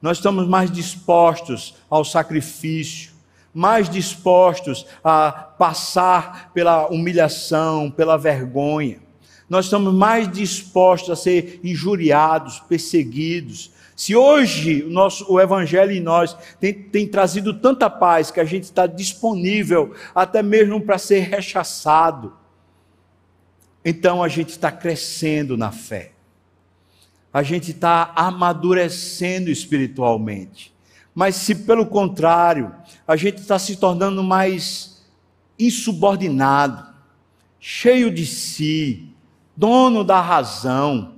[0.02, 3.12] nós estamos mais dispostos ao sacrifício,
[3.54, 9.00] mais dispostos a passar pela humilhação, pela vergonha.
[9.48, 13.72] Nós estamos mais dispostos a ser injuriados, perseguidos.
[13.96, 18.46] Se hoje o, nosso, o Evangelho em nós tem, tem trazido tanta paz que a
[18.46, 22.34] gente está disponível até mesmo para ser rechaçado,
[23.84, 26.11] então a gente está crescendo na fé
[27.34, 30.74] a gente está amadurecendo espiritualmente.
[31.14, 32.74] Mas se pelo contrário,
[33.08, 35.06] a gente está se tornando mais
[35.60, 36.86] insubordinado,
[37.60, 39.14] cheio de si,
[39.56, 41.16] dono da razão.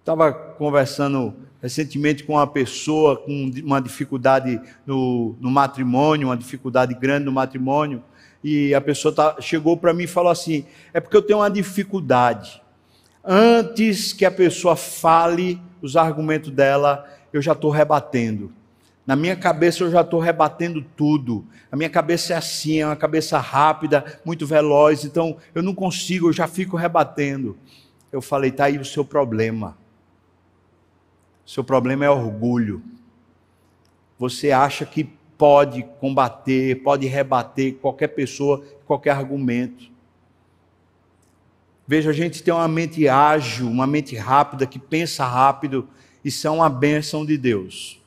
[0.00, 7.24] Estava conversando recentemente com uma pessoa com uma dificuldade no, no matrimônio, uma dificuldade grande
[7.24, 8.02] no matrimônio,
[8.42, 11.50] e a pessoa tá, chegou para mim e falou assim: é porque eu tenho uma
[11.50, 12.62] dificuldade.
[13.30, 18.50] Antes que a pessoa fale os argumentos dela, eu já estou rebatendo.
[19.06, 21.44] Na minha cabeça eu já estou rebatendo tudo.
[21.70, 26.28] A minha cabeça é assim, é uma cabeça rápida, muito veloz, então eu não consigo,
[26.28, 27.58] eu já fico rebatendo.
[28.10, 29.76] Eu falei, tá aí o seu problema.
[31.46, 32.82] O seu problema é orgulho.
[34.18, 35.04] Você acha que
[35.36, 39.97] pode combater, pode rebater qualquer pessoa, qualquer argumento.
[41.90, 45.88] Veja, a gente tem uma mente ágil, uma mente rápida, que pensa rápido,
[46.22, 47.98] isso é uma bênção de Deus.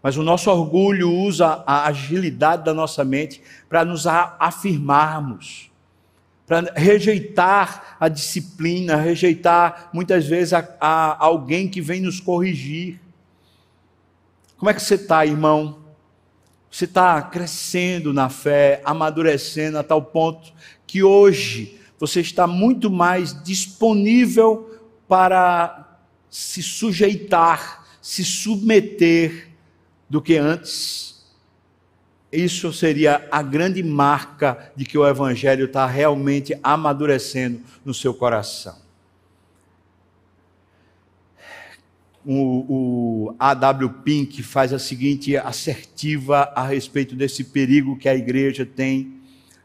[0.00, 5.68] Mas o nosso orgulho usa a agilidade da nossa mente para nos afirmarmos,
[6.46, 13.00] para rejeitar a disciplina, rejeitar muitas vezes a, a alguém que vem nos corrigir.
[14.56, 15.80] Como é que você está, irmão?
[16.70, 20.52] Você está crescendo na fé, amadurecendo a tal ponto
[20.86, 29.50] que hoje você está muito mais disponível para se sujeitar, se submeter
[30.08, 31.24] do que antes.
[32.32, 38.76] Isso seria a grande marca de que o Evangelho está realmente amadurecendo no seu coração.
[42.26, 43.88] O, o A.W.
[44.02, 49.13] Pink faz a seguinte assertiva a respeito desse perigo que a igreja tem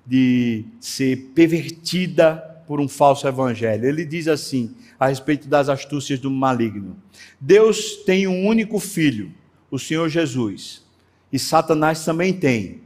[0.10, 3.86] de ser pervertida por um falso evangelho.
[3.86, 6.97] Ele diz assim, a respeito das astúcias do maligno:
[7.39, 9.32] Deus tem um único filho,
[9.70, 10.84] o Senhor Jesus.
[11.32, 12.82] E Satanás também tem.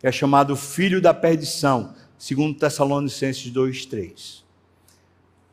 [0.00, 4.44] É chamado filho da perdição, segundo Tessalonicenses 2:3.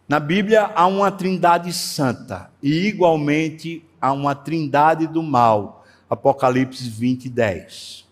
[0.07, 5.83] Na Bíblia há uma trindade santa e igualmente há uma trindade do mal.
[6.07, 8.05] Apocalipse 20, 10.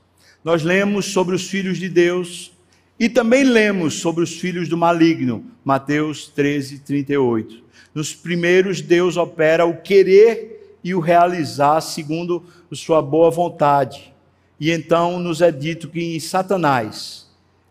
[0.43, 2.53] Nós lemos sobre os filhos de Deus
[2.99, 5.45] e também lemos sobre os filhos do maligno.
[5.63, 7.63] Mateus 13, 38.
[7.93, 14.13] Nos primeiros, Deus opera o querer e o realizar segundo sua boa vontade.
[14.59, 17.27] E então nos é dito que Satanás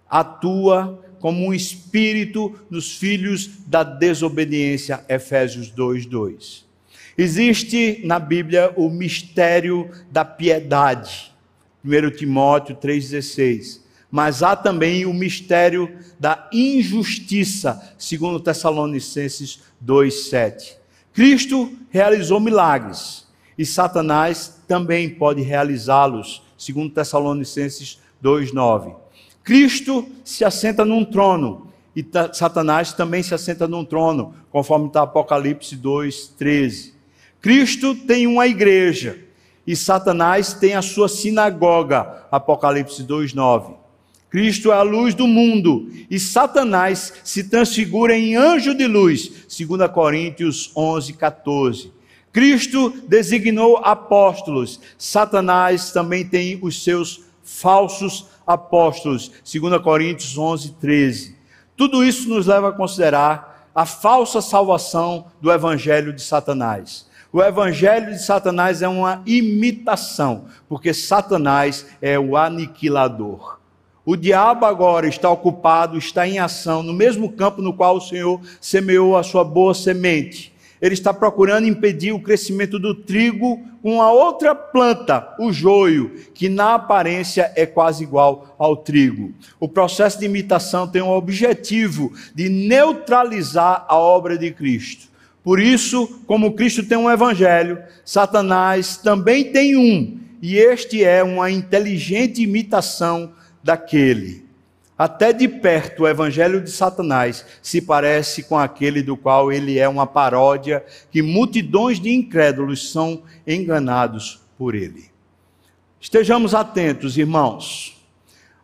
[0.09, 6.65] atua como um espírito nos filhos da desobediência, Efésios 2:2.
[7.17, 11.33] Existe na Bíblia o mistério da piedade,
[11.85, 13.82] 1 Timóteo 3,16.
[14.13, 20.77] Mas há também o mistério da injustiça, segundo Tessalonicenses 2,7.
[21.15, 28.95] Cristo realizou milagres e Satanás também pode realizá-los, segundo Tessalonicenses 2:9.
[29.43, 35.75] Cristo se assenta num trono e Satanás também se assenta num trono, conforme está Apocalipse
[35.75, 36.93] 2:13.
[37.41, 39.19] Cristo tem uma igreja
[39.67, 43.82] e Satanás tem a sua sinagoga, Apocalipse 2:9.
[44.33, 49.91] Cristo é a luz do mundo e Satanás se transfigura em anjo de luz, 2
[49.91, 51.93] Coríntios 11, 14.
[52.33, 61.37] Cristo designou apóstolos, Satanás também tem os seus falsos apóstolos, 2 Coríntios 11, 13.
[61.77, 67.07] Tudo isso nos leva a considerar a falsa salvação do evangelho de Satanás.
[67.31, 73.61] O evangelho de Satanás é uma imitação, porque Satanás é o aniquilador.
[74.05, 78.41] O diabo agora está ocupado, está em ação, no mesmo campo no qual o Senhor
[78.61, 80.53] semeou a sua boa semente.
[80.81, 86.49] Ele está procurando impedir o crescimento do trigo com a outra planta, o joio, que
[86.49, 89.33] na aparência é quase igual ao trigo.
[89.61, 95.07] O processo de imitação tem o objetivo de neutralizar a obra de Cristo.
[95.45, 101.49] Por isso, como Cristo tem um evangelho, Satanás também tem um, e este é uma
[101.49, 103.31] inteligente imitação
[103.63, 104.45] daquele.
[104.97, 109.89] Até de perto, o evangelho de Satanás se parece com aquele do qual ele é
[109.89, 115.11] uma paródia, que multidões de incrédulos são enganados por ele.
[116.01, 118.01] Estejamos atentos, irmãos.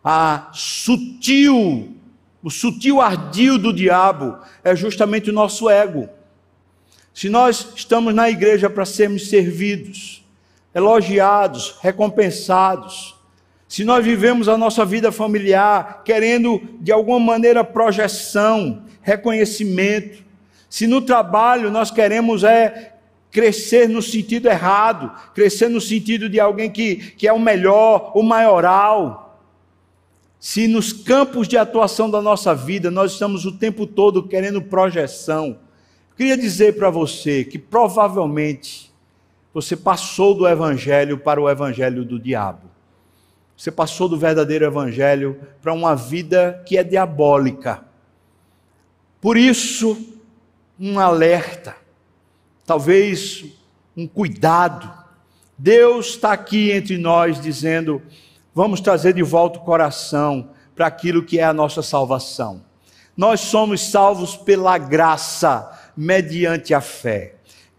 [0.05, 1.97] A sutil,
[2.43, 6.09] o sutil ardil do diabo é justamente o nosso ego.
[7.13, 10.25] Se nós estamos na igreja para sermos servidos,
[10.73, 13.18] elogiados, recompensados,
[13.69, 20.25] se nós vivemos a nossa vida familiar querendo de alguma maneira projeção, reconhecimento,
[20.71, 22.95] se no trabalho nós queremos é
[23.31, 28.23] crescer no sentido errado, crescer no sentido de alguém que, que é o melhor, o
[28.23, 29.39] maioral.
[30.41, 35.59] Se nos campos de atuação da nossa vida nós estamos o tempo todo querendo projeção,
[36.17, 38.91] queria dizer para você que provavelmente
[39.53, 42.68] você passou do evangelho para o evangelho do diabo.
[43.59, 47.85] Você passou do verdadeiro evangelho para uma vida que é diabólica.
[49.21, 50.17] Por isso,
[50.81, 51.77] um alerta
[52.69, 53.47] talvez
[53.97, 54.93] um cuidado.
[55.57, 58.03] Deus está aqui entre nós dizendo:
[58.55, 62.63] vamos trazer de volta o coração para aquilo que é a nossa salvação.
[63.17, 67.37] Nós somos salvos pela graça, mediante a fé.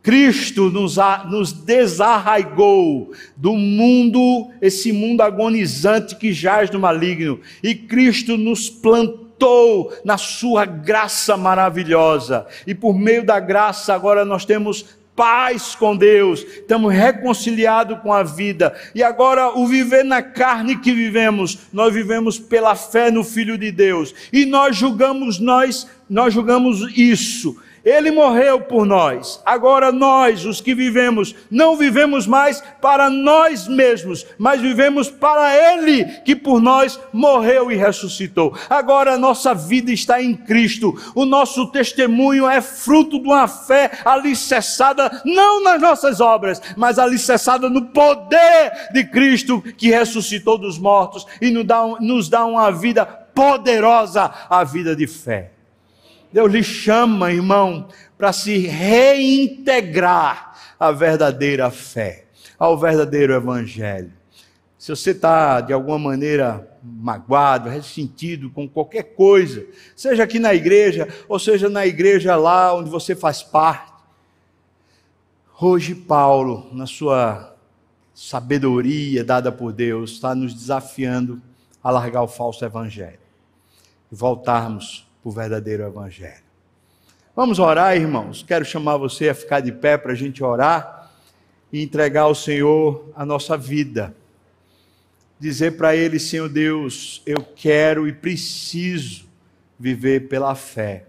[0.10, 0.98] Cristo nos,
[1.30, 9.94] nos desarraigou do mundo, esse mundo agonizante que jaz no maligno, e Cristo nos plantou
[10.04, 12.48] na sua graça maravilhosa.
[12.66, 14.84] E por meio da graça, agora nós temos
[15.16, 18.76] paz com Deus, estamos reconciliados com a vida.
[18.96, 23.72] E agora, o viver na carne que vivemos, nós vivemos pela fé no Filho de
[23.72, 24.16] Deus.
[24.34, 29.42] E nós julgamos nós, nós julgamos isso ele morreu por nós.
[29.46, 36.06] Agora nós, os que vivemos, não vivemos mais para nós mesmos, mas vivemos para Ele
[36.26, 38.56] que por nós morreu e ressuscitou.
[38.70, 40.94] Agora a nossa vida está em Cristo.
[41.16, 47.70] O nosso testemunho é fruto de uma fé alicerçada não nas nossas obras, mas alicerçada
[47.70, 53.06] no poder de Cristo que ressuscitou dos mortos e nos dá, nos dá uma vida
[53.06, 55.59] poderosa, a vida de fé.
[56.32, 62.26] Deus lhe chama, irmão, para se reintegrar à verdadeira fé,
[62.58, 64.14] ao verdadeiro evangelho.
[64.78, 69.66] Se você está de alguma maneira magoado, ressentido com qualquer coisa,
[69.96, 73.92] seja aqui na igreja, ou seja na igreja lá onde você faz parte,
[75.60, 77.54] hoje Paulo, na sua
[78.14, 81.42] sabedoria dada por Deus, está nos desafiando
[81.84, 83.20] a largar o falso evangelho
[84.12, 86.44] e voltarmos o verdadeiro Evangelho.
[87.36, 88.44] Vamos orar, irmãos.
[88.44, 91.12] Quero chamar você a ficar de pé para a gente orar
[91.72, 94.16] e entregar ao Senhor a nossa vida.
[95.40, 99.26] Dizer para Ele, Senhor Deus, eu quero e preciso
[99.80, 101.06] viver pela fé,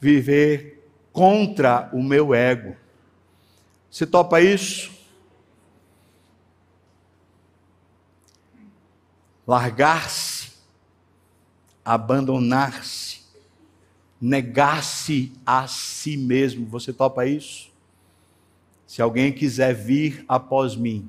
[0.00, 2.74] viver contra o meu ego.
[3.90, 4.90] Você topa isso?
[9.46, 10.37] Largar-se
[11.88, 13.20] abandonar-se,
[14.20, 16.66] negar-se a si mesmo.
[16.66, 17.70] Você topa isso?
[18.86, 21.08] Se alguém quiser vir após mim,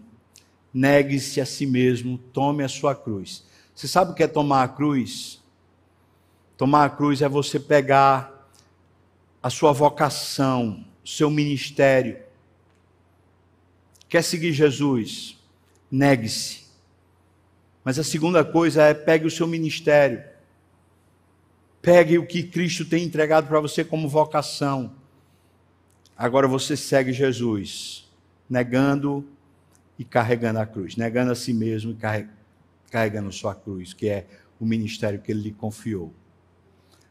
[0.73, 3.43] negue-se a si mesmo, tome a sua cruz.
[3.75, 5.41] Você sabe o que é tomar a cruz?
[6.55, 8.49] Tomar a cruz é você pegar
[9.43, 12.19] a sua vocação, seu ministério.
[14.07, 15.37] Quer seguir Jesus?
[15.91, 16.67] Negue-se.
[17.83, 20.28] Mas a segunda coisa é pegue o seu ministério
[21.81, 24.93] Pegue o que Cristo tem entregado para você como vocação.
[26.17, 28.09] Agora você segue Jesus,
[28.49, 29.25] negando
[29.97, 32.27] e carregando a cruz, negando a si mesmo e
[32.91, 34.27] carregando sua cruz, que é
[34.59, 36.13] o ministério que ele lhe confiou.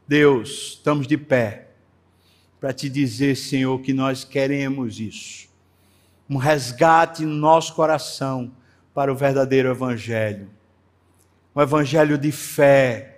[0.06, 1.68] Deus, estamos de pé
[2.60, 5.48] para te dizer, Senhor, que nós queremos isso.
[6.28, 8.52] Um resgate no nosso coração
[8.94, 10.50] para o verdadeiro evangelho.
[11.54, 13.17] Um evangelho de fé,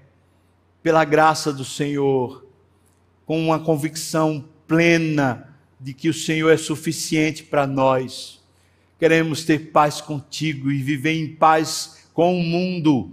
[0.82, 2.46] pela graça do Senhor,
[3.26, 8.40] com uma convicção plena de que o Senhor é suficiente para nós.
[8.98, 13.10] Queremos ter paz contigo e viver em paz com o mundo.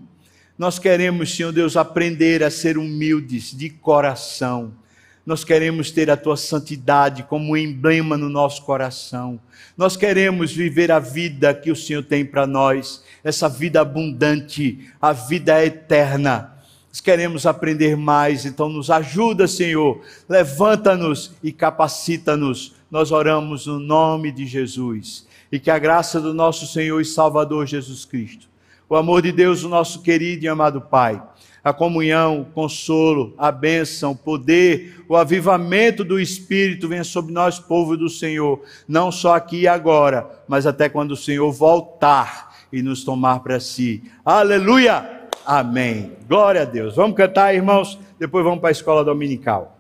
[0.58, 4.74] Nós queremos, Senhor Deus, aprender a ser humildes de coração.
[5.26, 9.40] Nós queremos ter a tua santidade como emblema no nosso coração.
[9.78, 15.14] Nós queremos viver a vida que o Senhor tem para nós, essa vida abundante, a
[15.14, 16.57] vida eterna
[17.00, 20.02] queremos aprender mais, então nos ajuda, Senhor.
[20.28, 22.76] Levanta-nos e capacita-nos.
[22.90, 25.28] Nós oramos no nome de Jesus.
[25.52, 28.48] E que a graça do nosso Senhor e Salvador Jesus Cristo,
[28.90, 31.22] o amor de Deus, o nosso querido e amado Pai,
[31.64, 37.60] a comunhão, o consolo, a bênção, o poder, o avivamento do Espírito venha sobre nós,
[37.60, 42.82] povo do Senhor, não só aqui e agora, mas até quando o Senhor voltar e
[42.82, 44.04] nos tomar para si.
[44.24, 45.17] Aleluia!
[45.48, 46.12] Amém.
[46.28, 46.98] Glória a Deus.
[46.98, 47.98] Vamos cantar, irmãos?
[48.20, 49.77] Depois vamos para a escola dominical.